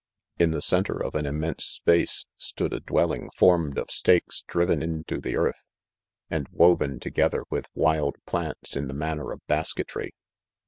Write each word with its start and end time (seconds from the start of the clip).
(3) 0.39 0.45
In 0.45 0.49
the 0.53 0.63
centre! 0.63 0.97
of 0.97 1.13
an 1.13 1.27
open, 1.27 1.59
space, 1.59 2.25
stood 2.35 2.73
a 2.73 2.79
dwelling 2.79 3.29
formed 3.37 3.77
of 3.77 3.91
stakes 3.91 4.41
driven 4.47 4.81
into 4.81 5.21
the 5.21 5.35
earth, 5.35 5.69
and 6.27 6.49
woven 6.49 6.99
together 6.99 7.43
with 7.51 7.69
wild 7.75 8.15
plants, 8.25 8.75
in 8.75 8.87
.the 8.87 8.95
manner 8.95 9.31
of 9.31 9.45
basketry. 9.45 10.15